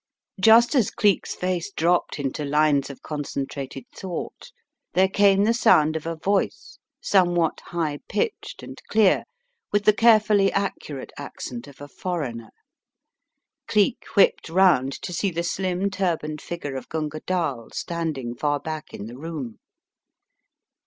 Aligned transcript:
Just 0.39 0.73
as 0.73 0.89
Cleek's 0.89 1.35
face 1.35 1.71
dropped 1.71 2.17
into 2.17 2.43
lines 2.43 2.89
of 2.89 3.03
concen 3.03 3.45
trated 3.47 3.85
thought 3.95 4.51
there 4.95 5.07
came 5.07 5.43
the 5.43 5.53
sound 5.53 5.95
of 5.95 6.07
a 6.07 6.15
voice 6.15 6.79
somewhat 6.99 7.59
high 7.65 7.99
pitched 8.09 8.63
and 8.63 8.81
clear, 8.89 9.25
with 9.71 9.85
the 9.85 9.93
carefully 9.93 10.51
accurate 10.53 11.11
accent 11.19 11.67
of 11.67 11.79
a 11.79 11.87
foreigner. 11.87 12.49
Cleek 13.67 14.03
whipped 14.15 14.49
round 14.49 14.93
to 15.03 15.13
see 15.13 15.29
the 15.29 15.43
slim, 15.43 15.91
turbaned 15.91 16.41
figure 16.41 16.75
of 16.75 16.89
Gunga 16.89 17.19
Dall 17.19 17.69
stand 17.71 18.17
ing 18.17 18.33
far 18.33 18.59
back 18.59 18.95
in 18.95 19.05
the 19.05 19.19
room. 19.19 19.59